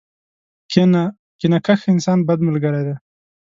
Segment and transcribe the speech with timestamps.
[1.39, 2.95] کینه کښ انسان، بد ملګری دی.